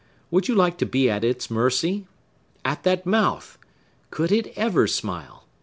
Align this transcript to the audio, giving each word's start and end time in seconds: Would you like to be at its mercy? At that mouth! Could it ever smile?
Would 0.31 0.47
you 0.47 0.55
like 0.55 0.79
to 0.79 0.87
be 0.87 1.11
at 1.11 1.23
its 1.23 1.51
mercy? 1.51 2.07
At 2.65 2.81
that 2.85 3.05
mouth! 3.05 3.59
Could 4.09 4.31
it 4.31 4.51
ever 4.57 4.87
smile? 4.87 5.45